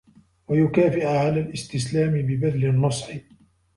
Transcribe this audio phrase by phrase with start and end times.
[0.47, 3.17] وَيُكَافِئَ عَلَى الِاسْتِسْلَامِ بِبَذْلِ النُّصْحِ